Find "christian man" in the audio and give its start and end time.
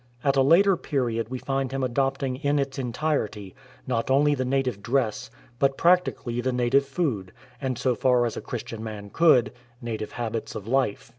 8.41-9.11